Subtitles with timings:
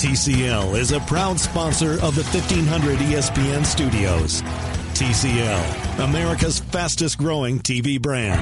[0.00, 4.40] TCL is a proud sponsor of the 1500 ESPN studios.
[4.94, 8.40] TCL, America's fastest growing TV brand.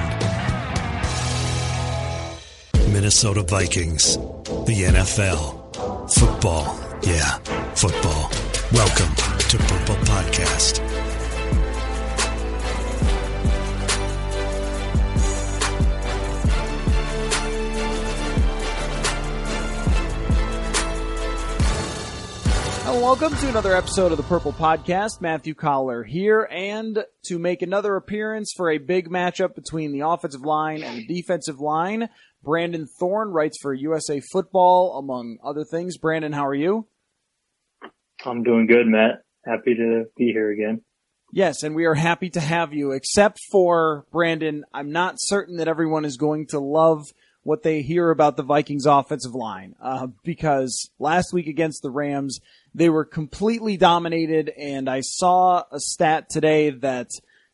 [2.93, 6.79] Minnesota Vikings, the NFL, football.
[7.01, 7.29] Yeah,
[7.75, 8.31] football.
[8.71, 9.13] Welcome
[9.49, 10.98] to Purple Podcast.
[22.89, 25.21] And welcome to another episode of the Purple Podcast.
[25.21, 30.41] Matthew Coller here, and to make another appearance for a big matchup between the offensive
[30.41, 32.09] line and the defensive line,
[32.41, 35.99] Brandon Thorn writes for USA Football, among other things.
[35.99, 36.87] Brandon, how are you?
[38.25, 39.21] I'm doing good, Matt.
[39.45, 40.81] Happy to be here again.
[41.31, 44.63] Yes, and we are happy to have you, except for Brandon.
[44.73, 47.03] I'm not certain that everyone is going to love
[47.43, 52.39] what they hear about the Vikings offensive line, uh, because last week against the Rams,
[52.73, 57.09] they were completely dominated, and I saw a stat today that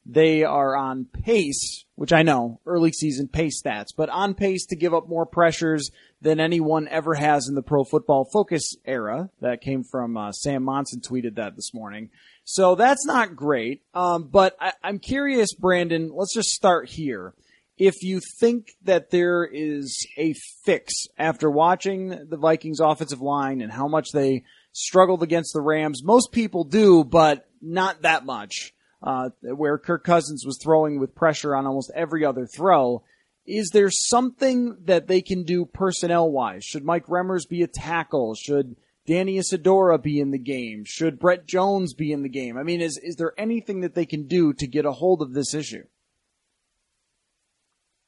[0.05, 4.75] they are on pace, which I know, early season pace stats, but on pace to
[4.75, 5.89] give up more pressures
[6.21, 9.29] than anyone ever has in the pro football focus era.
[9.41, 12.09] That came from uh, Sam Monson tweeted that this morning.
[12.43, 13.81] So that's not great.
[13.95, 17.33] Um, but I, I'm curious, Brandon, let's just start here.
[17.77, 20.33] If you think that there is a
[20.63, 24.43] fix after watching the Vikings offensive line and how much they
[24.75, 26.03] struggled against the Rams.
[26.03, 28.73] Most people do, but not that much.
[29.01, 33.03] Uh, where Kirk Cousins was throwing with pressure on almost every other throw.
[33.45, 36.63] Is there something that they can do personnel wise?
[36.63, 38.33] Should Mike Remmers be a tackle?
[38.33, 38.75] Should
[39.05, 40.83] Danny Isidora be in the game?
[40.87, 42.57] Should Brett Jones be in the game?
[42.57, 45.33] I mean, is, is there anything that they can do to get a hold of
[45.33, 45.83] this issue?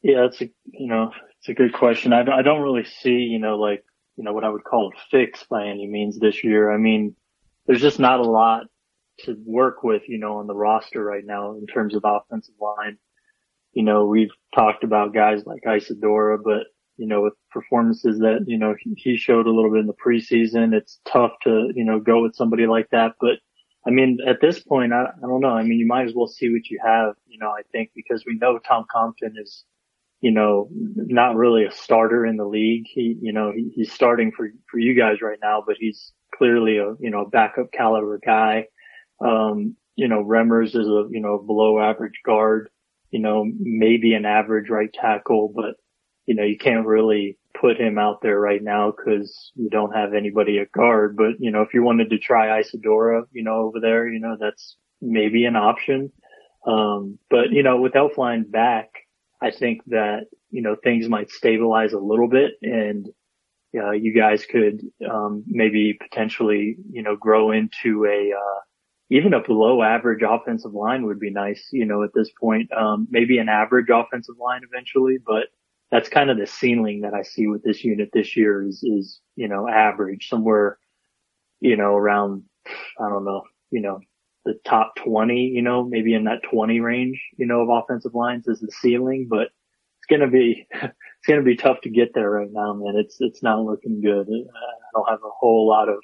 [0.02, 2.12] Yeah, it's a, you know, it's a good question.
[2.12, 3.86] I, I don't really see, you know, like
[4.18, 6.72] you know, what I would call a fix by any means this year.
[6.72, 7.16] I mean,
[7.66, 8.64] there's just not a lot
[9.20, 12.98] to work with, you know, on the roster right now in terms of offensive line.
[13.74, 16.68] You know, we've talked about guys like Isidora, but
[16.98, 20.74] you know, with performances that, you know, he showed a little bit in the preseason,
[20.74, 23.14] it's tough to, you know, go with somebody like that.
[23.22, 23.38] But
[23.86, 25.50] I mean, at this point, I, I don't know.
[25.50, 28.26] I mean, you might as well see what you have, you know, I think because
[28.26, 29.64] we know Tom Compton is,
[30.22, 32.86] you know, not really a starter in the league.
[32.88, 36.78] He, you know, he, he's starting for, for you guys right now, but he's clearly
[36.78, 38.66] a, you know, backup caliber guy.
[39.24, 42.70] Um, you know, Remmers is a, you know, below average guard,
[43.12, 45.76] you know, maybe an average right tackle, but,
[46.26, 50.14] you know, you can't really put him out there right now because you don't have
[50.14, 51.16] anybody at guard.
[51.16, 54.36] But, you know, if you wanted to try Isidora, you know, over there, you know,
[54.40, 56.12] that's maybe an option.
[56.66, 58.90] Um, but, you know, with Elflein back,
[59.42, 63.08] I think that, you know, things might stabilize a little bit and,
[63.76, 68.60] uh, you guys could, um, maybe potentially, you know, grow into a, uh,
[69.10, 72.72] even a below average offensive line would be nice, you know, at this point.
[72.74, 75.46] Um, maybe an average offensive line eventually, but
[75.92, 79.22] that's kind of the ceiling that I see with this unit this year is, is,
[79.36, 80.78] you know, average somewhere,
[81.62, 82.44] you know, around,
[83.00, 84.00] I don't know, you know,
[84.48, 88.48] the top 20, you know, maybe in that 20 range, you know, of offensive lines
[88.48, 89.50] is the ceiling, but
[89.98, 92.96] it's going to be, it's going to be tough to get there right now, man.
[92.96, 94.28] It's, it's not looking good.
[94.30, 95.98] I don't have a whole lot of,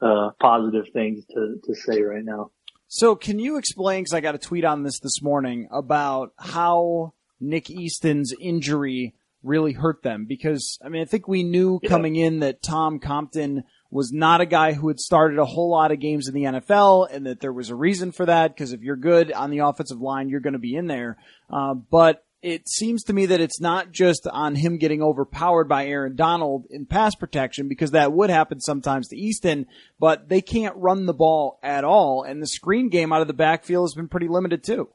[0.00, 2.50] uh, positive things to, to say right now.
[2.86, 7.12] So can you explain, cause I got a tweet on this this morning about how
[7.38, 11.88] Nick Easton's injury really hurt them because I mean I think we knew yeah.
[11.88, 15.92] coming in that Tom Compton was not a guy who had started a whole lot
[15.92, 18.82] of games in the NFL and that there was a reason for that because if
[18.82, 21.16] you're good on the offensive line, you're going to be in there.
[21.50, 25.86] Uh, but it seems to me that it's not just on him getting overpowered by
[25.86, 29.66] Aaron Donald in pass protection because that would happen sometimes to Easton,
[29.98, 32.22] but they can't run the ball at all.
[32.22, 34.88] And the screen game out of the backfield has been pretty limited too.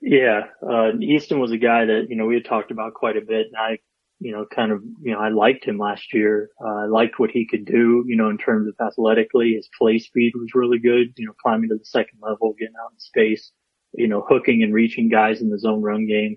[0.00, 3.20] Yeah, uh, Easton was a guy that, you know, we had talked about quite a
[3.20, 3.78] bit and I,
[4.20, 6.50] you know, kind of, you know, I liked him last year.
[6.62, 9.54] Uh, I liked what he could do, you know, in terms of athletically.
[9.54, 12.92] His play speed was really good, you know, climbing to the second level, getting out
[12.92, 13.52] in space
[13.92, 16.36] you know, hooking and reaching guys in the zone run game.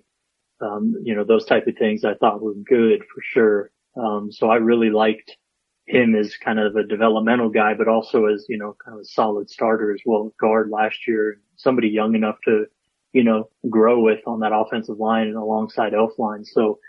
[0.61, 3.71] Um, you know, those type of things I thought were good for sure.
[3.97, 5.35] Um, so I really liked
[5.85, 9.05] him as kind of a developmental guy, but also as, you know, kind of a
[9.05, 12.65] solid starter as well, guard last year, somebody young enough to,
[13.11, 16.45] you know, grow with on that offensive line and alongside Elflein.
[16.45, 16.79] So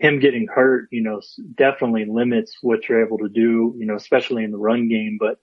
[0.00, 1.20] him getting hurt, you know,
[1.56, 5.38] definitely limits what you're able to do, you know, especially in the run game, but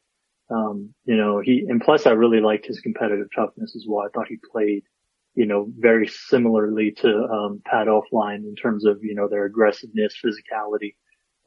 [0.49, 4.05] um, you know, he, and plus I really liked his competitive toughness as well.
[4.05, 4.83] I thought he played,
[5.35, 10.15] you know, very similarly to, um, Pat Elflein in terms of, you know, their aggressiveness,
[10.23, 10.95] physicality,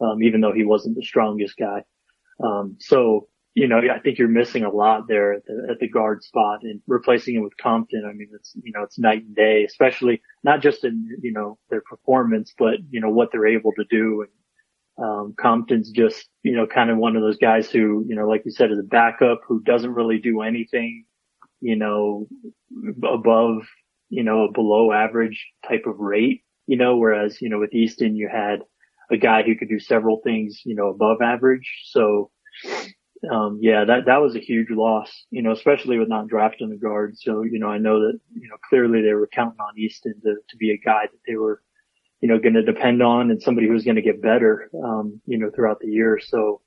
[0.00, 1.82] um, even though he wasn't the strongest guy.
[2.44, 5.88] Um, so, you know, I think you're missing a lot there at the, at the
[5.88, 8.04] guard spot and replacing it with Compton.
[8.08, 11.58] I mean, it's, you know, it's night and day, especially not just in, you know,
[11.68, 14.30] their performance, but, you know, what they're able to do and
[15.02, 18.42] um, Compton's just, you know, kind of one of those guys who, you know, like
[18.44, 21.06] you said, is a backup who doesn't really do anything,
[21.60, 22.28] you know,
[23.02, 23.62] above,
[24.10, 28.14] you know, a below average type of rate, you know, whereas, you know, with Easton,
[28.14, 28.60] you had
[29.10, 31.82] a guy who could do several things, you know, above average.
[31.86, 32.30] So,
[33.28, 36.76] um, yeah, that, that was a huge loss, you know, especially with not drafting the
[36.76, 37.18] guard.
[37.18, 40.36] So, you know, I know that, you know, clearly they were counting on Easton to,
[40.48, 41.60] to be a guy that they were,
[42.20, 45.38] you know, going to depend on and somebody who's going to get better, um, you
[45.38, 46.18] know, throughout the year.
[46.18, 46.62] So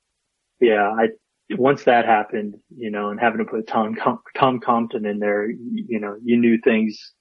[0.60, 1.08] yeah, I,
[1.52, 3.96] once that happened, you know, and having to put Tom,
[4.36, 7.14] Tom Compton in there, you know, you knew things,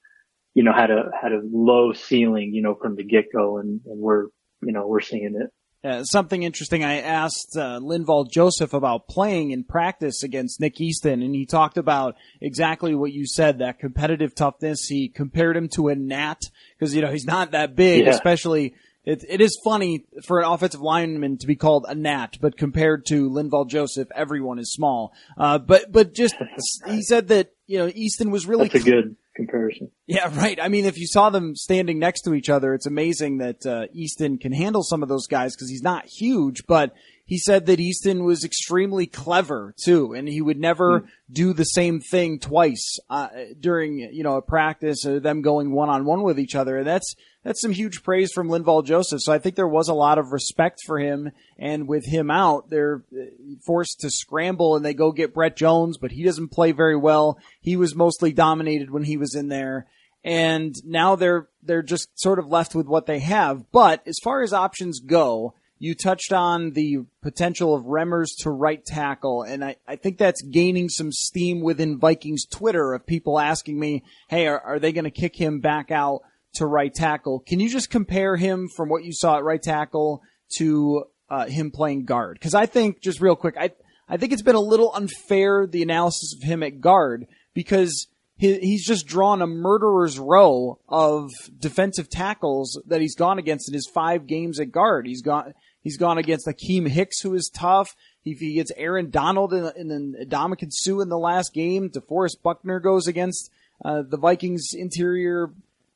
[0.54, 3.80] you know, had a, had a low ceiling, you know, from the get go and,
[3.86, 4.26] and we're,
[4.62, 5.50] you know, we're seeing it.
[5.84, 6.84] Uh, something interesting.
[6.84, 11.76] I asked uh, Linval Joseph about playing in practice against Nick Easton, and he talked
[11.76, 14.86] about exactly what you said, that competitive toughness.
[14.86, 16.40] He compared him to a gnat
[16.78, 18.10] because, you know, he's not that big, yeah.
[18.10, 18.74] especially
[19.04, 23.04] it, it is funny for an offensive lineman to be called a gnat, but compared
[23.06, 25.12] to Linval Joseph, everyone is small.
[25.36, 26.36] Uh, but, but just,
[26.86, 28.68] he said that, you know, Easton was really.
[28.68, 29.90] That's a good comparison.
[30.06, 30.58] Yeah, right.
[30.60, 33.86] I mean, if you saw them standing next to each other, it's amazing that uh,
[33.92, 36.92] Easton can handle some of those guys because he's not huge, but
[37.32, 41.08] he said that Easton was extremely clever too, and he would never mm.
[41.30, 45.88] do the same thing twice uh, during you know a practice or them going one
[45.88, 46.76] on one with each other.
[46.76, 49.22] And that's that's some huge praise from Linval Joseph.
[49.22, 51.32] So I think there was a lot of respect for him.
[51.58, 53.24] And with him out, they're uh,
[53.64, 57.38] forced to scramble and they go get Brett Jones, but he doesn't play very well.
[57.62, 59.86] He was mostly dominated when he was in there.
[60.22, 63.72] And now they're, they're just sort of left with what they have.
[63.72, 68.84] But as far as options go, you touched on the potential of Remmers to right
[68.84, 73.80] tackle, and I, I think that's gaining some steam within Vikings Twitter of people asking
[73.80, 76.20] me, hey, are, are they going to kick him back out
[76.54, 77.40] to right tackle.
[77.40, 80.22] Can you just compare him from what you saw at right tackle
[80.58, 82.38] to uh, him playing guard?
[82.38, 83.72] Because I think, just real quick, I
[84.08, 88.06] I think it's been a little unfair the analysis of him at guard because
[88.36, 93.74] he, he's just drawn a murderer's row of defensive tackles that he's gone against in
[93.74, 95.08] his five games at guard.
[95.08, 97.94] He's gone he's gone against Akiem Hicks, who is tough.
[98.24, 102.80] If he gets Aaron Donald and, then Ndamukong Suh in the last game, DeForest Buckner
[102.80, 103.50] goes against
[103.84, 105.50] uh, the Vikings interior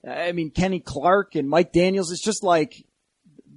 [0.06, 2.84] I mean, Kenny Clark and Mike Daniels, it's just like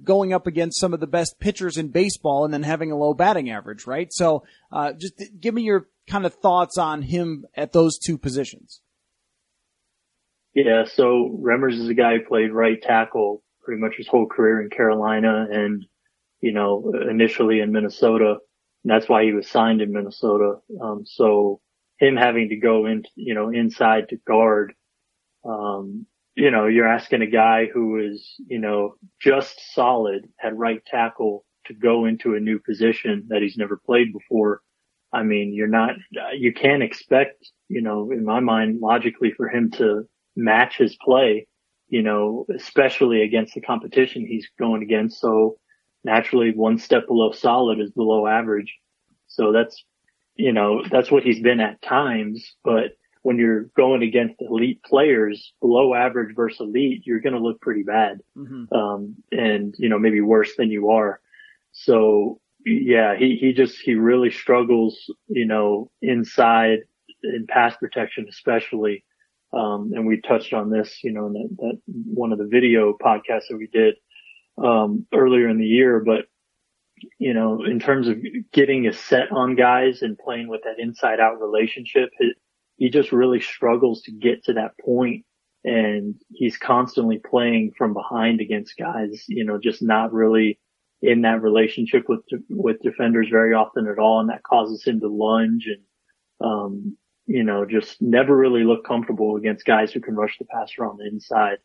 [0.02, 3.14] going up against some of the best pitchers in baseball and then having a low
[3.14, 4.08] batting average, right?
[4.10, 8.80] So, uh, just give me your kind of thoughts on him at those two positions.
[10.54, 14.60] Yeah, so Remmers is a guy who played right tackle pretty much his whole career
[14.60, 15.86] in Carolina and,
[16.40, 18.36] you know, initially in Minnesota.
[18.84, 20.54] And that's why he was signed in Minnesota.
[20.82, 21.60] Um, so
[21.98, 24.72] him having to go in, you know, inside to guard,
[25.44, 30.82] um, you know, you're asking a guy who is, you know, just solid at right
[30.86, 34.62] tackle to go into a new position that he's never played before.
[35.12, 35.96] I mean, you're not,
[36.34, 40.04] you can't expect, you know, in my mind, logically for him to
[40.36, 41.46] match his play,
[41.88, 45.20] you know, especially against the competition he's going against.
[45.20, 45.58] So
[46.04, 48.76] naturally one step below solid is below average.
[49.26, 49.84] So that's,
[50.34, 55.52] you know, that's what he's been at times, but when you're going against elite players,
[55.60, 58.20] below average versus elite, you're going to look pretty bad.
[58.36, 58.74] Mm-hmm.
[58.74, 61.20] Um, and, you know, maybe worse than you are.
[61.72, 66.80] So yeah, he, he just, he really struggles, you know, inside
[67.22, 69.04] in pass protection, especially.
[69.52, 72.96] Um, and we touched on this, you know, in that, that one of the video
[73.02, 73.96] podcasts that we did,
[74.62, 76.26] um, earlier in the year, but
[77.18, 78.18] you know, in terms of
[78.52, 82.36] getting a set on guys and playing with that inside out relationship, it,
[82.76, 85.24] he just really struggles to get to that point
[85.64, 90.58] and he's constantly playing from behind against guys, you know, just not really
[91.02, 94.20] in that relationship with, with defenders very often at all.
[94.20, 95.82] And that causes him to lunge and,
[96.42, 100.84] um, you know, just never really look comfortable against guys who can rush the passer
[100.84, 101.58] on the inside.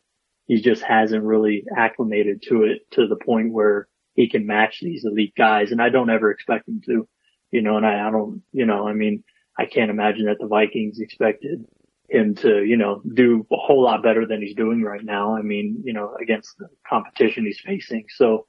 [0.46, 5.04] He just hasn't really acclimated to it to the point where he can match these
[5.04, 5.72] elite guys.
[5.72, 7.08] And I don't ever expect him to,
[7.50, 9.24] you know, and I, I don't, you know, I mean,
[9.58, 11.64] I can't imagine that the Vikings expected
[12.08, 15.36] him to, you know, do a whole lot better than he's doing right now.
[15.36, 18.04] I mean, you know, against the competition he's facing.
[18.14, 18.46] So,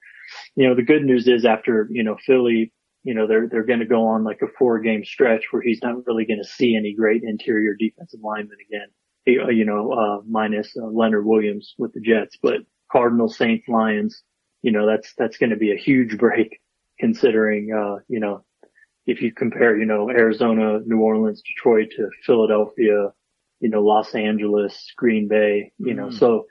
[0.55, 2.71] you know, the good news is after, you know, Philly
[3.07, 5.81] you know, they're, they're going to go on like a four game stretch where he's
[5.81, 8.89] not really going to see any great interior defensive linemen again,
[9.31, 14.23] you know, uh, minus uh, Leonard Williams with the Jets, but Cardinals, Saints, Lions,
[14.61, 16.59] you know, that's, that's going to be a huge break
[16.99, 18.43] considering, uh, you know,
[19.05, 23.11] if you compare, you know, Arizona, New Orleans, Detroit to Philadelphia,
[23.59, 26.17] you know, Los Angeles, Green Bay, you know, mm.
[26.17, 26.45] so,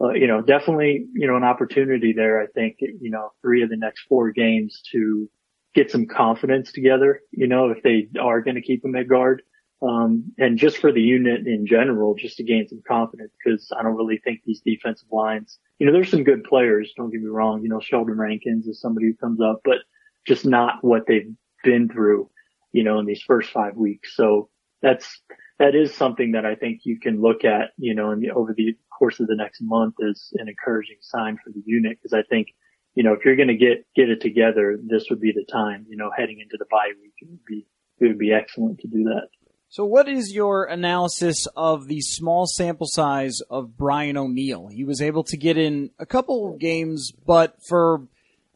[0.00, 2.40] uh, you know, definitely, you know, an opportunity there.
[2.40, 5.28] I think, you know, three of the next four games to,
[5.76, 9.42] get some confidence together, you know, if they are going to keep him at guard.
[9.82, 13.82] Um, and just for the unit in general, just to gain some confidence, because I
[13.82, 16.92] don't really think these defensive lines, you know, there's some good players.
[16.96, 17.62] Don't get me wrong.
[17.62, 19.78] You know, Sheldon Rankins is somebody who comes up, but
[20.26, 21.30] just not what they've
[21.62, 22.30] been through,
[22.72, 24.16] you know, in these first five weeks.
[24.16, 24.48] So
[24.80, 25.20] that's,
[25.58, 28.54] that is something that I think you can look at, you know, in the, over
[28.54, 31.98] the course of the next month as an encouraging sign for the unit.
[32.02, 32.48] Cause I think
[32.96, 35.86] you know, if you're going to get, get it together, this would be the time,
[35.88, 37.12] you know, heading into the bye week.
[37.20, 37.66] It would be,
[38.00, 39.28] it would be excellent to do that.
[39.68, 44.68] So what is your analysis of the small sample size of Brian O'Neill?
[44.68, 48.06] He was able to get in a couple games, but for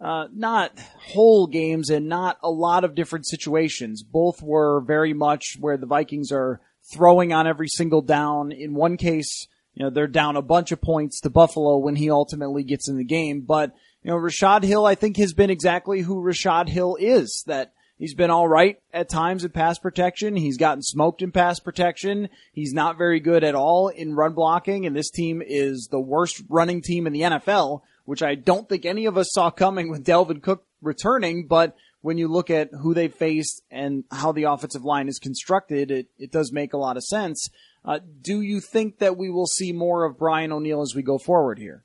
[0.00, 4.02] uh, not whole games and not a lot of different situations.
[4.02, 6.60] Both were very much where the Vikings are
[6.92, 8.52] throwing on every single down.
[8.52, 12.10] In one case, you know, they're down a bunch of points to Buffalo when he
[12.10, 16.00] ultimately gets in the game, but you know, Rashad Hill, I think, has been exactly
[16.00, 17.44] who Rashad Hill is.
[17.46, 20.35] That he's been all right at times in pass protection.
[20.35, 22.28] He's gotten smoked in pass protection.
[22.52, 26.42] He's not very good at all in run blocking, and this team is the worst
[26.49, 30.04] running team in the NFL, which I don't think any of us saw coming with
[30.04, 34.85] Dalvin Cook returning, but when you look at who they faced and how the offensive
[34.85, 37.49] line is constructed, it, it does make a lot of sense.
[37.85, 41.19] Uh, do you think that we will see more of Brian O'Neill as we go
[41.19, 41.85] forward here?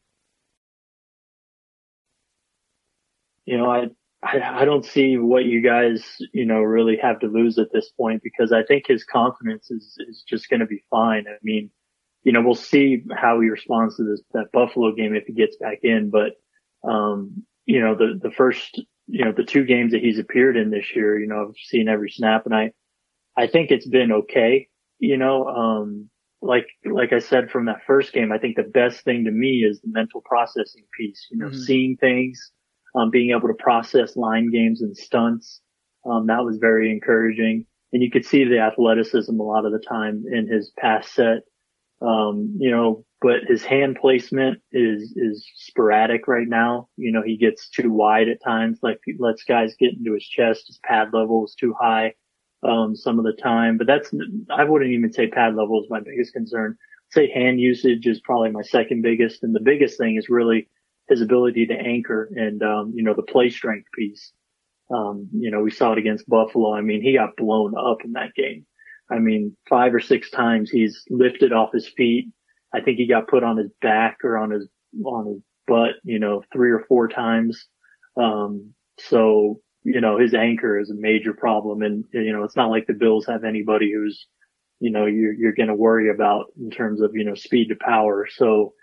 [3.46, 3.86] you know, I,
[4.26, 6.04] I, I don't see what you guys,
[6.34, 9.96] you know, really have to lose at this point because I think his confidence is,
[10.08, 11.26] is just going to be fine.
[11.28, 11.70] I mean,
[12.24, 15.58] you know, we'll see how he responds to this, that Buffalo game if he gets
[15.58, 16.34] back in, but,
[16.90, 20.72] um, you know, the, the first, you know, the two games that he's appeared in
[20.72, 22.72] this year, you know, I've seen every snap and I,
[23.38, 26.10] I think it's been okay, you know, um,
[26.42, 29.64] like, like I said from that first game, I think the best thing to me
[29.64, 31.60] is the mental processing piece, you know, mm-hmm.
[31.60, 32.52] seeing things,
[32.96, 35.62] um, being able to process line games and stunts.
[36.06, 37.66] Um, that was very encouraging.
[37.94, 41.44] And you could see the athleticism a lot of the time in his pass set.
[42.02, 46.90] Um, you know, but his hand placement is, is sporadic right now.
[46.98, 50.26] You know, he gets too wide at times, like he lets guys get into his
[50.26, 50.68] chest.
[50.68, 52.14] His pad level is too high,
[52.64, 54.12] um, some of the time, but that's,
[54.50, 56.76] I wouldn't even say pad level is my biggest concern.
[56.78, 59.42] I'd say hand usage is probably my second biggest.
[59.42, 60.68] And the biggest thing is really
[61.08, 64.32] his ability to anchor and, um, you know, the play strength piece.
[64.94, 66.74] Um, you know, we saw it against Buffalo.
[66.74, 68.66] I mean, he got blown up in that game.
[69.10, 72.32] I mean, five or six times he's lifted off his feet.
[72.74, 74.68] I think he got put on his back or on his,
[75.04, 77.66] on his butt, you know, three or four times.
[78.18, 81.84] Um, so, you know, his anchor is a major problem.
[81.84, 84.26] And, you know, it's not like the Bills have anybody who's,
[84.80, 87.76] you know, you're, you're going to worry about in terms of, you know, speed to
[87.76, 88.28] power.
[88.30, 88.74] So,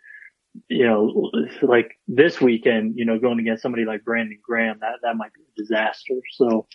[0.68, 1.30] you know,
[1.62, 5.40] like this weekend, you know, going against somebody like Brandon Graham, that, that might be
[5.40, 6.14] a disaster.
[6.32, 6.66] So,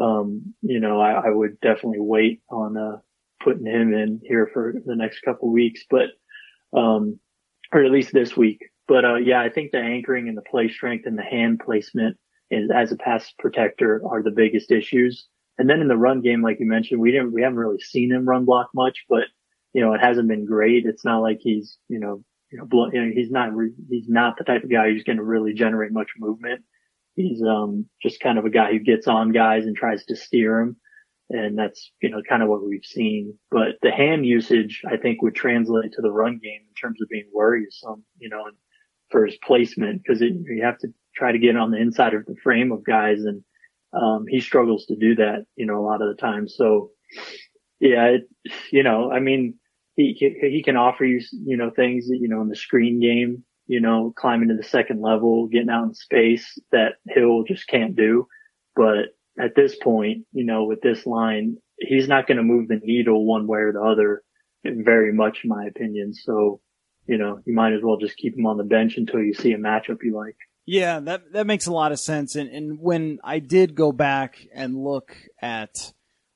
[0.00, 2.98] um, you know, I, I would definitely wait on, uh,
[3.42, 6.08] putting him in here for the next couple weeks, but,
[6.76, 7.18] um,
[7.72, 8.70] or at least this week.
[8.86, 12.16] But, uh, yeah, I think the anchoring and the play strength and the hand placement
[12.50, 15.26] is, as a pass protector are the biggest issues.
[15.58, 18.10] And then in the run game, like you mentioned, we didn't, we haven't really seen
[18.10, 19.24] him run block much, but,
[19.74, 20.86] you know, it hasn't been great.
[20.86, 24.36] It's not like he's, you know, you know, you know, he's not, re- he's not
[24.38, 26.62] the type of guy who's going to really generate much movement.
[27.14, 30.60] He's, um, just kind of a guy who gets on guys and tries to steer
[30.60, 30.76] them.
[31.30, 33.38] And that's, you know, kind of what we've seen.
[33.50, 37.08] But the hand usage, I think would translate to the run game in terms of
[37.10, 38.44] being worrisome, you know,
[39.10, 42.36] for his placement because you have to try to get on the inside of the
[42.42, 43.42] frame of guys and,
[43.92, 46.46] um, he struggles to do that, you know, a lot of the time.
[46.48, 46.92] So
[47.80, 48.28] yeah, it,
[48.70, 49.54] you know, I mean,
[49.98, 53.42] he, he can offer you, you know, things that, you know, in the screen game,
[53.66, 57.96] you know, climbing to the second level, getting out in space that Hill just can't
[57.96, 58.28] do.
[58.76, 62.80] But at this point, you know, with this line, he's not going to move the
[62.80, 64.22] needle one way or the other
[64.64, 66.14] very much, in my opinion.
[66.14, 66.60] So,
[67.06, 69.52] you know, you might as well just keep him on the bench until you see
[69.52, 70.36] a matchup you like.
[70.64, 72.36] Yeah, that that makes a lot of sense.
[72.36, 75.92] And and when I did go back and look at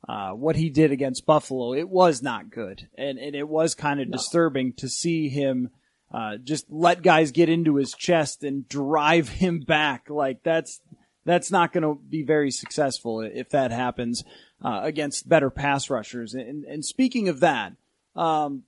[0.08, 4.00] uh, what he did against Buffalo, it was not good, and and it was kind
[4.00, 4.16] of no.
[4.16, 5.70] disturbing to see him
[6.12, 10.10] uh, just let guys get into his chest and drive him back.
[10.10, 10.80] Like that's
[11.24, 14.24] that's not going to be very successful if that happens
[14.64, 16.34] uh, against better pass rushers.
[16.34, 17.74] And, and speaking of that,
[18.16, 18.64] um,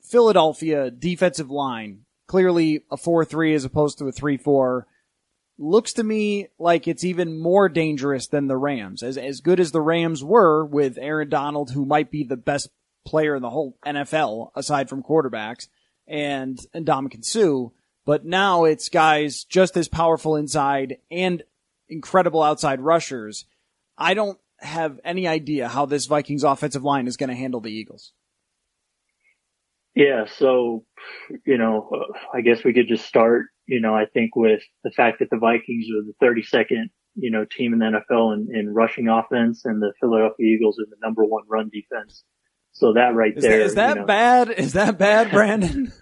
[0.00, 4.86] Philadelphia defensive line clearly a four three as opposed to a three four
[5.60, 9.02] looks to me like it's even more dangerous than the Rams.
[9.02, 12.70] As as good as the Rams were with Aaron Donald, who might be the best
[13.04, 15.68] player in the whole NFL aside from quarterbacks,
[16.08, 17.68] and and Ndamukong Suh,
[18.06, 21.42] but now it's guys just as powerful inside and
[21.88, 23.44] incredible outside rushers.
[23.98, 27.72] I don't have any idea how this Vikings offensive line is going to handle the
[27.72, 28.12] Eagles.
[29.94, 30.84] Yeah, so
[31.44, 35.20] you know, I guess we could just start you know, I think with the fact
[35.20, 39.08] that the Vikings are the 32nd, you know, team in the NFL in, in rushing
[39.08, 42.24] offense and the Philadelphia Eagles are the number one run defense.
[42.72, 43.58] So that right is there.
[43.58, 44.50] That, is that you know, bad?
[44.50, 45.92] Is that bad, Brandon?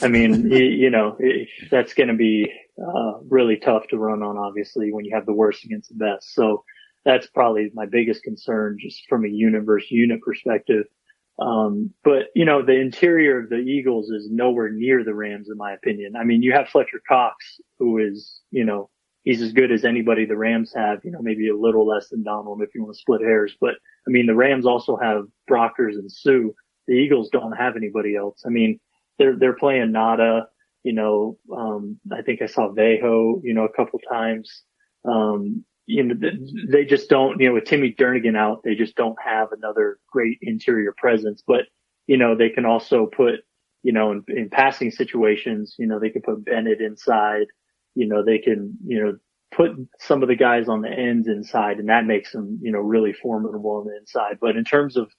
[0.00, 4.22] I mean, you, you know, it, that's going to be uh, really tough to run
[4.22, 6.34] on, obviously, when you have the worst against the best.
[6.34, 6.62] So
[7.04, 10.84] that's probably my biggest concern, just from a universe unit perspective.
[11.38, 15.56] Um, but you know, the interior of the Eagles is nowhere near the Rams, in
[15.56, 16.16] my opinion.
[16.16, 18.88] I mean, you have Fletcher Cox, who is, you know,
[19.24, 22.22] he's as good as anybody the Rams have, you know, maybe a little less than
[22.22, 23.54] Donald if you want to split hairs.
[23.60, 23.74] But
[24.06, 26.52] I mean, the Rams also have Brockers and Suh.
[26.86, 28.42] The Eagles don't have anybody else.
[28.46, 28.80] I mean,
[29.18, 30.44] they're, they're playing Ngata,
[30.84, 34.62] you know, um, I think I saw Vejo, you know, a couple times.
[35.04, 36.14] Um, you know,
[36.68, 40.38] they just don't, you know, with Timmy Jernigan out, they just don't have another great
[40.42, 41.42] interior presence.
[41.46, 41.62] But,
[42.06, 43.40] you know, they can also put,
[43.82, 47.46] you know, in, in passing situations, you know, they can put Bennett inside,
[47.94, 49.16] you know, they can, you know,
[49.52, 49.70] put
[50.00, 53.12] some of the guys on the ends inside and that makes them, you know, really
[53.12, 54.38] formidable on the inside.
[54.40, 55.10] But in terms of,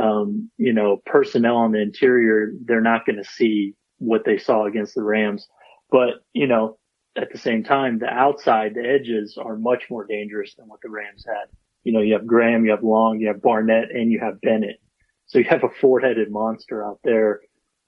[0.00, 4.66] um, you know, personnel on the interior, they're not going to see what they saw
[4.66, 5.48] against the Rams.
[5.90, 6.78] But, you know,
[7.16, 10.90] at the same time, the outside, the edges are much more dangerous than what the
[10.90, 11.48] Rams had.
[11.84, 14.80] You know, you have Graham, you have Long, you have Barnett, and you have Bennett.
[15.26, 17.40] So you have a four-headed monster out there.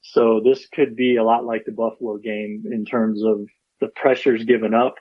[0.03, 3.47] So this could be a lot like the Buffalo game in terms of
[3.81, 4.95] the pressures given up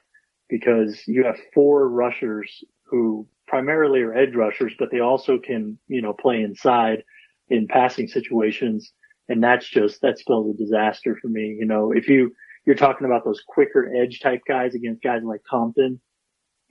[0.50, 6.02] because you have four rushers who primarily are edge rushers, but they also can, you
[6.02, 7.04] know, play inside
[7.50, 8.92] in passing situations.
[9.30, 11.56] And that's just, that spells a disaster for me.
[11.60, 12.34] You know, if you,
[12.68, 16.02] you're talking about those quicker edge type guys against guys like Compton,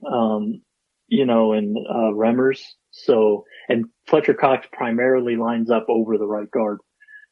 [0.09, 0.61] um,
[1.07, 2.61] you know, and, uh, Remmers.
[2.91, 6.79] So, and Fletcher Cox primarily lines up over the right guard.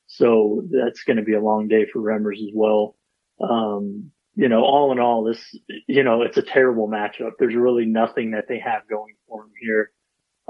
[0.07, 2.95] So that's going to be a long day for Remmers as well.
[3.39, 5.55] Um, you know, all in all, this,
[5.87, 7.33] you know, it's a terrible matchup.
[7.37, 9.91] There's really nothing that they have going for them here.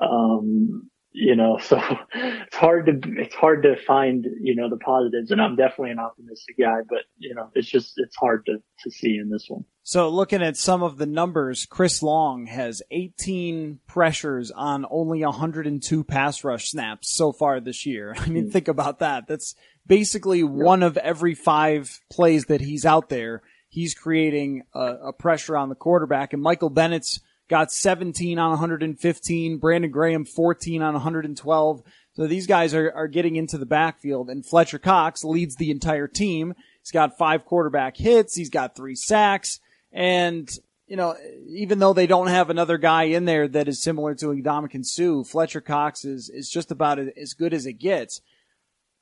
[0.02, 1.82] Um, you know, so
[2.14, 6.00] it's hard to, it's hard to find, you know, the positives and I'm definitely an
[6.00, 9.66] optimistic guy, but you know, it's just, it's hard to, to see in this one.
[9.84, 16.04] So looking at some of the numbers, Chris Long has 18 pressures on only 102
[16.04, 18.16] pass rush snaps so far this year.
[18.20, 19.28] I mean, mm think about that.
[19.28, 19.56] That's
[19.88, 20.46] basically yeah.
[20.46, 23.42] one of every five plays that he's out there.
[23.70, 27.20] He's creating a, a pressure on the quarterback and Michael Bennett's
[27.50, 29.58] got 17 on 115.
[29.58, 31.84] Brandon Graham 14 on 112.
[32.14, 36.08] So these guys are, are getting into the backfield and Fletcher Cox leads the entire
[36.08, 36.54] team.
[36.82, 38.36] He's got five quarterback hits.
[38.36, 39.60] He's got three sacks.
[39.92, 40.50] And,
[40.88, 41.16] you know,
[41.50, 45.24] even though they don't have another guy in there that is similar to Ndamukong Suh,
[45.24, 48.22] Fletcher Cox is, is just about as good as it gets.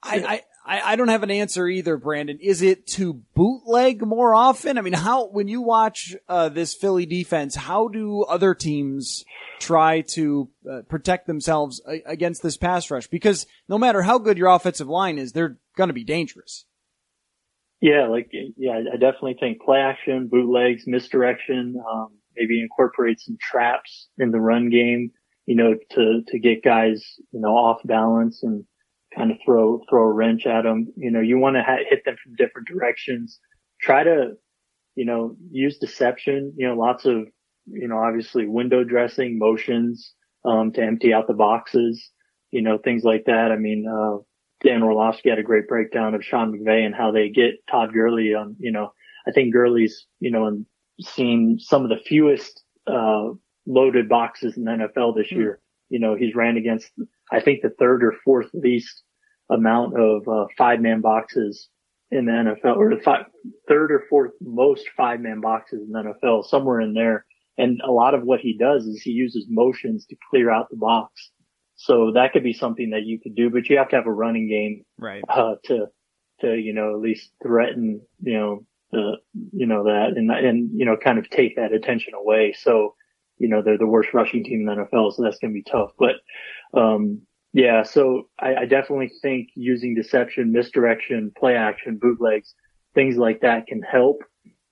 [0.01, 2.39] I, I, I don't have an answer either, Brandon.
[2.39, 4.77] Is it to bootleg more often?
[4.77, 9.25] I mean, how, when you watch, uh, this Philly defense, how do other teams
[9.59, 13.07] try to uh, protect themselves against this pass rush?
[13.07, 16.65] Because no matter how good your offensive line is, they're going to be dangerous.
[17.81, 24.07] Yeah, like, yeah, I definitely think play action, bootlegs, misdirection, um, maybe incorporate some traps
[24.17, 25.11] in the run game.
[25.45, 28.63] you know, to, to get guys, you know, off balance and
[29.15, 30.87] kind of throw, throw a wrench at them.
[30.95, 33.39] You know, you want to ha- hit them from different directions.
[33.81, 34.31] Try to,
[34.95, 37.27] you know, use deception, you know, lots of,
[37.65, 40.13] you know, obviously window dressing motions,
[40.45, 42.09] um, to empty out the boxes,
[42.51, 43.51] you know, things like that.
[43.51, 44.17] I mean, uh,
[44.63, 48.33] Dan Orlovsky had a great breakdown of Sean McVay and how they get Todd Gurley
[48.33, 48.93] on, you know,
[49.27, 50.63] I think Gurley's, you know,
[51.01, 53.29] seen some of the fewest, uh,
[53.65, 55.37] loaded boxes in the NFL this mm.
[55.37, 55.59] year.
[55.89, 56.91] You know, he's ran against,
[57.33, 59.03] I think the third or fourth least
[59.49, 61.69] amount of, uh, five man boxes
[62.11, 63.25] in the NFL or the five,
[63.67, 67.25] third or fourth most five man boxes in the NFL, somewhere in there.
[67.57, 70.77] And a lot of what he does is he uses motions to clear out the
[70.77, 71.31] box.
[71.75, 74.11] So that could be something that you could do, but you have to have a
[74.11, 75.23] running game, right?
[75.27, 75.87] Uh, to,
[76.41, 79.17] to, you know, at least threaten, you know, the,
[79.51, 82.53] you know, that and, and, you know, kind of take that attention away.
[82.57, 82.95] So,
[83.37, 85.13] you know, they're the worst rushing team in the NFL.
[85.13, 86.15] So that's going to be tough, but,
[86.79, 87.21] um,
[87.55, 92.55] yeah, so I, I definitely think using deception, misdirection, play action, bootlegs,
[92.95, 94.23] things like that can help,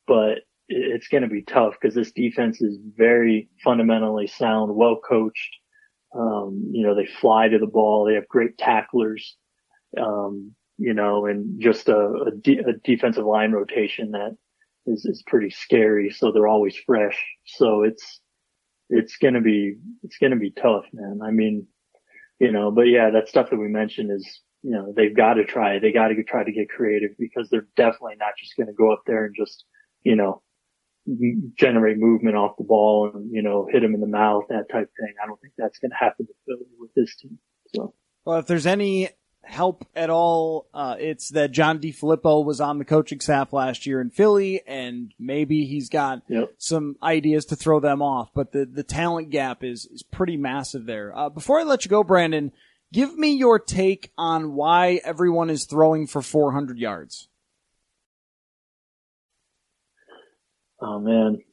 [0.07, 5.55] but it's going to be tough because this defense is very fundamentally sound, well coached.
[6.15, 8.05] Um, you know, they fly to the ball.
[8.05, 9.35] They have great tacklers.
[9.99, 14.35] Um, you know, and just a, a, de- a defensive line rotation that
[14.87, 16.09] is, is pretty scary.
[16.09, 17.23] So they're always fresh.
[17.45, 18.20] So it's,
[18.91, 21.19] it's going to be, it's going to be tough, man.
[21.23, 21.67] I mean,
[22.39, 25.45] you know, but yeah, that stuff that we mentioned is, you know, they've got to
[25.45, 28.73] try, they got to try to get creative because they're definitely not just going to
[28.73, 29.65] go up there and just,
[30.03, 30.41] you know,
[31.57, 34.89] generate movement off the ball and, you know, hit him in the mouth, that type
[34.99, 35.13] thing.
[35.21, 37.39] I don't think that's going to happen to Philly with this team.
[37.75, 37.93] So.
[38.25, 39.09] Well, if there's any
[39.43, 43.99] help at all, uh, it's that John DeFilippo was on the coaching staff last year
[43.99, 46.53] in Philly, and maybe he's got yep.
[46.57, 48.29] some ideas to throw them off.
[48.33, 51.15] But the the talent gap is is pretty massive there.
[51.15, 52.51] Uh, before I let you go, Brandon,
[52.93, 57.27] give me your take on why everyone is throwing for 400 yards.
[60.79, 61.43] Oh man,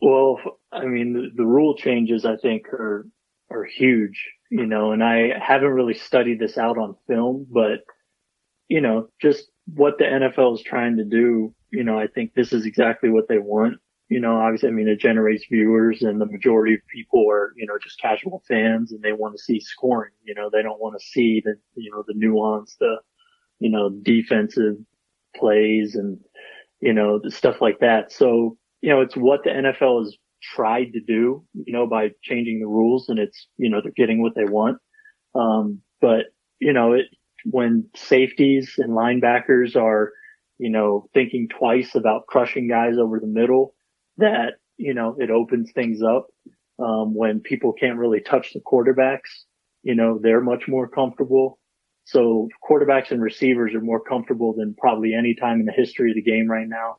[0.00, 0.38] well,
[0.72, 3.06] I mean, the, the rule changes I think are
[3.50, 7.80] are huge you know, and I haven't really studied this out on film, but
[8.68, 12.52] you know, just what the NFL is trying to do, you know, I think this
[12.52, 13.78] is exactly what they want.
[14.10, 17.64] You know, obviously, I mean, it generates viewers and the majority of people are, you
[17.64, 20.12] know, just casual fans and they want to see scoring.
[20.22, 22.96] You know, they don't want to see the, you know, the nuance, the,
[23.58, 24.76] you know, defensive
[25.34, 26.18] plays and,
[26.80, 28.12] you know, the stuff like that.
[28.12, 32.60] So, you know, it's what the NFL is tried to do, you know, by changing
[32.60, 34.78] the rules and it's, you know, they're getting what they want.
[35.34, 36.26] Um, but,
[36.58, 37.06] you know, it,
[37.44, 40.12] when safeties and linebackers are,
[40.58, 43.74] you know, thinking twice about crushing guys over the middle,
[44.18, 46.26] that, you know, it opens things up.
[46.78, 49.44] Um, when people can't really touch the quarterbacks,
[49.82, 51.58] you know, they're much more comfortable.
[52.04, 56.16] So quarterbacks and receivers are more comfortable than probably any time in the history of
[56.16, 56.96] the game right now.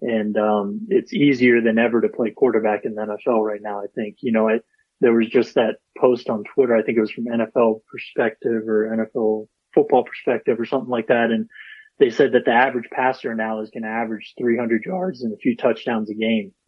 [0.00, 3.80] And, um, it's easier than ever to play quarterback in the NFL right now.
[3.80, 4.64] I think, you know, it,
[5.00, 6.76] there was just that post on Twitter.
[6.76, 11.30] I think it was from NFL perspective or NFL football perspective or something like that.
[11.30, 11.48] And
[11.98, 15.36] they said that the average passer now is going to average 300 yards and a
[15.36, 16.52] few touchdowns a game.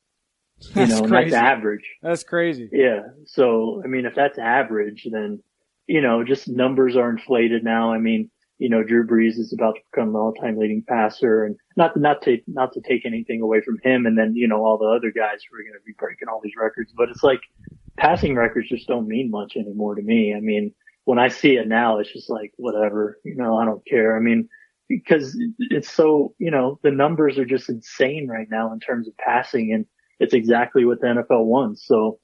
[0.60, 1.14] You that's know, crazy.
[1.14, 1.84] and that's average.
[2.02, 2.68] That's crazy.
[2.72, 3.02] Yeah.
[3.26, 5.40] So, I mean, if that's average, then,
[5.86, 7.92] you know, just numbers are inflated now.
[7.92, 11.56] I mean, you know, Drew Brees is about to become the all-time leading passer and
[11.76, 14.04] not to, not to, not to take anything away from him.
[14.04, 16.40] And then, you know, all the other guys who are going to be breaking all
[16.42, 17.40] these records, but it's like
[17.96, 20.34] passing records just don't mean much anymore to me.
[20.34, 23.86] I mean, when I see it now, it's just like, whatever, you know, I don't
[23.86, 24.16] care.
[24.16, 24.48] I mean,
[24.88, 29.16] because it's so, you know, the numbers are just insane right now in terms of
[29.18, 29.86] passing and
[30.18, 31.86] it's exactly what the NFL wants.
[31.86, 32.18] So,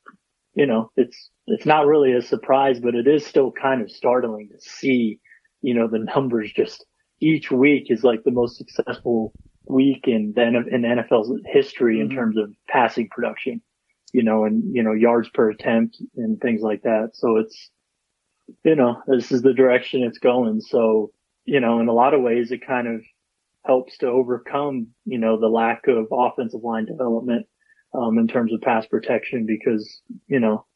[0.55, 4.49] you know, it's, it's not really a surprise, but it is still kind of startling
[4.49, 5.21] to see
[5.65, 6.85] you know, the numbers just
[7.21, 9.33] each week is like the most successful
[9.67, 12.19] week in the, in NFL's history in mm-hmm.
[12.19, 13.63] terms of passing production,
[14.13, 17.13] you know, and, you know, yards per attempt and things like that.
[17.15, 17.71] So it's,
[18.63, 20.61] you know, this is the direction it's going.
[20.61, 21.13] So,
[21.47, 23.01] you know, in a lot of ways, it kind of
[23.65, 27.47] helps to overcome, you know, the lack of offensive line development,
[27.95, 30.67] um, in terms of pass protection because, you know,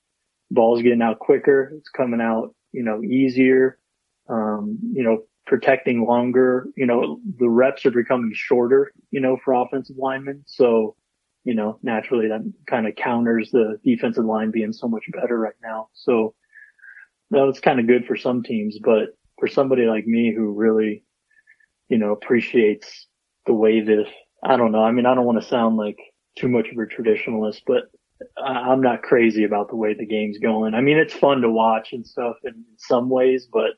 [0.51, 1.75] ball's getting out quicker.
[1.77, 3.79] It's coming out, you know, easier
[4.29, 9.55] um, you know, protecting longer, you know, the reps are becoming shorter, you know, for
[9.55, 10.45] offensive linemen.
[10.47, 10.95] So,
[11.45, 15.55] you know, naturally that kind of counters the defensive line being so much better right
[15.63, 15.89] now.
[15.95, 16.35] So
[17.31, 21.05] that's kind of good for some teams, but for somebody like me who really,
[21.89, 23.07] you know, appreciates
[23.47, 24.09] the way this,
[24.45, 24.83] I don't know.
[24.83, 25.99] I mean, I don't want to sound like
[26.37, 27.85] too much of a traditionalist, but
[28.43, 30.75] I'm not crazy about the way the game's going.
[30.75, 33.71] I mean, it's fun to watch and stuff in some ways, but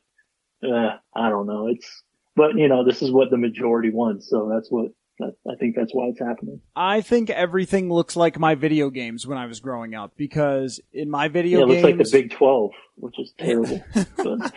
[0.62, 1.68] uh, I don't know.
[1.68, 2.02] It's
[2.36, 4.92] but you know, this is what the majority wants, so that's what
[5.22, 6.60] I think that's why it's happening.
[6.74, 11.10] I think everything looks like my video games when I was growing up because in
[11.10, 13.84] my video yeah, it games, looks like the Big Twelve, which is terrible.
[14.16, 14.52] but.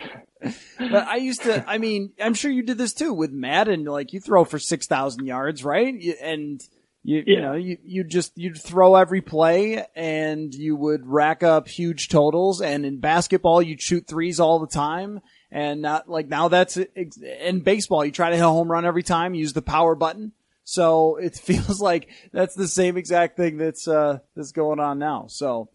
[0.78, 1.64] but I used to.
[1.68, 3.84] I mean, I'm sure you did this too with Madden.
[3.84, 5.94] Like you throw for six thousand yards, right?
[6.20, 6.62] And
[7.04, 7.34] you, yeah.
[7.34, 12.08] you know, you, you just, you'd throw every play and you would rack up huge
[12.08, 12.62] totals.
[12.62, 15.20] And in basketball, you'd shoot threes all the time.
[15.54, 19.04] And not like now that's in baseball, you try to hit a home run every
[19.04, 20.32] time, use the power button.
[20.64, 25.26] So it feels like that's the same exact thing that's, uh, that's going on now.
[25.28, 25.68] So,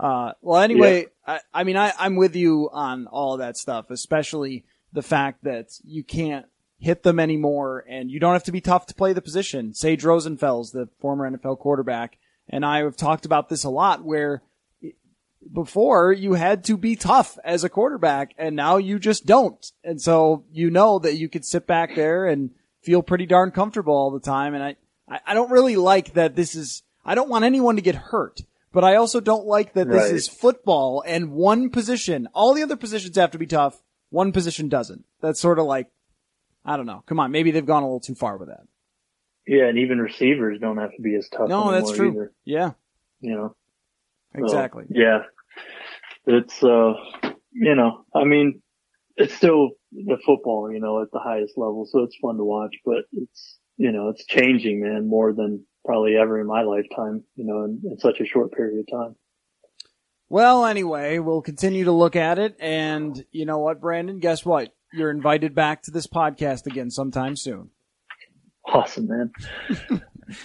[0.00, 1.34] uh, well, anyway, yeah.
[1.54, 5.78] I, I mean, I, I'm with you on all that stuff, especially the fact that
[5.84, 6.46] you can't
[6.80, 9.74] hit them anymore and you don't have to be tough to play the position.
[9.74, 14.42] Sage Rosenfels, the former NFL quarterback, and I have talked about this a lot where
[15.52, 19.72] before you had to be tough as a quarterback and now you just don't.
[19.82, 22.50] And so you know that you could sit back there and
[22.82, 24.54] feel pretty darn comfortable all the time.
[24.54, 24.76] And I,
[25.26, 28.84] I don't really like that this is, I don't want anyone to get hurt, but
[28.84, 33.16] I also don't like that this is football and one position, all the other positions
[33.16, 33.82] have to be tough.
[34.10, 35.04] One position doesn't.
[35.20, 35.88] That's sort of like,
[36.64, 37.02] I don't know.
[37.06, 37.30] Come on.
[37.30, 38.66] Maybe they've gone a little too far with that.
[39.46, 39.66] Yeah.
[39.66, 41.48] And even receivers don't have to be as tough.
[41.48, 42.10] No, that's true.
[42.10, 42.32] Either.
[42.44, 42.72] Yeah.
[43.20, 43.56] You know,
[44.34, 44.84] exactly.
[44.88, 45.22] So, yeah.
[46.26, 46.94] It's, uh,
[47.52, 48.62] you know, I mean,
[49.16, 51.86] it's still the football, you know, at the highest level.
[51.90, 56.16] So it's fun to watch, but it's, you know, it's changing, man, more than probably
[56.16, 59.16] ever in my lifetime, you know, in, in such a short period of time.
[60.28, 62.56] Well, anyway, we'll continue to look at it.
[62.60, 64.20] And you know what, Brandon?
[64.20, 64.72] Guess what?
[64.92, 67.70] You're invited back to this podcast again sometime soon.
[68.64, 69.32] Awesome, man.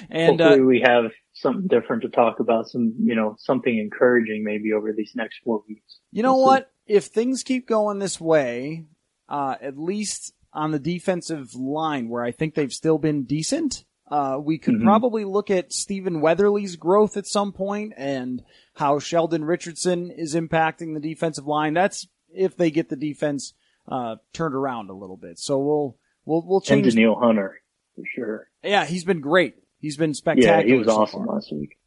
[0.10, 2.68] and hopefully uh, we have something different to talk about.
[2.68, 6.00] Some, you know, something encouraging maybe over these next four weeks.
[6.12, 6.72] You know we'll what?
[6.88, 6.94] See.
[6.96, 8.86] If things keep going this way,
[9.30, 14.38] uh, at least on the defensive line, where I think they've still been decent, uh,
[14.42, 14.86] we could mm-hmm.
[14.86, 18.44] probably look at Stephen Weatherly's growth at some point and
[18.76, 21.74] how Sheldon Richardson is impacting the defensive line.
[21.74, 23.54] That's if they get the defense
[23.88, 25.40] uh, turned around a little bit.
[25.40, 26.86] So we'll we'll we'll change.
[26.86, 27.60] And Danielle Hunter
[27.96, 28.50] for sure.
[28.64, 29.56] Yeah, he's been great.
[29.86, 30.62] He's been spectacular.
[30.62, 31.36] Yeah, he was so awesome far.
[31.36, 31.78] last week.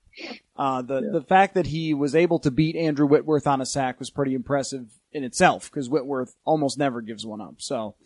[0.56, 1.10] Uh, the yeah.
[1.12, 4.34] the fact that he was able to beat Andrew Whitworth on a sack was pretty
[4.34, 7.56] impressive in itself because Whitworth almost never gives one up.
[7.58, 7.96] So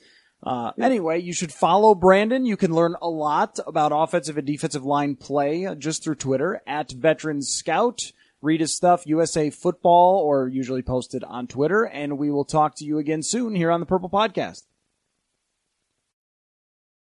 [0.43, 2.47] uh, anyway, you should follow Brandon.
[2.47, 6.91] You can learn a lot about offensive and defensive line play just through Twitter at
[6.91, 8.01] Veterans Scout.
[8.41, 11.85] Read his stuff, USA Football, or usually posted on Twitter.
[11.85, 14.63] And we will talk to you again soon here on the Purple Podcast.